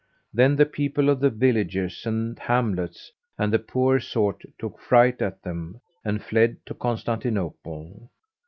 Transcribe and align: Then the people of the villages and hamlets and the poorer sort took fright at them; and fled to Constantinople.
Then 0.33 0.55
the 0.55 0.65
people 0.65 1.09
of 1.09 1.19
the 1.19 1.29
villages 1.29 2.07
and 2.07 2.39
hamlets 2.39 3.11
and 3.37 3.53
the 3.53 3.59
poorer 3.59 3.99
sort 3.99 4.41
took 4.57 4.79
fright 4.79 5.21
at 5.21 5.43
them; 5.43 5.79
and 6.03 6.23
fled 6.23 6.57
to 6.65 6.73
Constantinople. 6.73 8.09